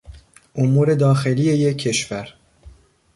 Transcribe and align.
امور 0.55 0.95
داخلی 0.95 1.43
یک 1.43 1.77
کشور 1.77 2.29